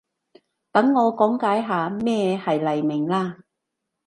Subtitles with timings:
[0.71, 3.37] 等我講解下咩係黎明啦